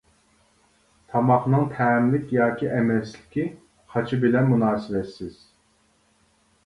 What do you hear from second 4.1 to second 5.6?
بىلەن مۇناسىۋەتسىز.